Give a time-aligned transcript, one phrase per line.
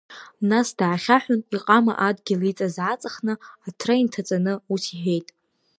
[0.49, 3.33] Нас даахьаҳәын, иҟама адгьыл иҵаз ааҵыхны,
[3.67, 5.27] аҭра инҭаҵаны, ус иҳәеит…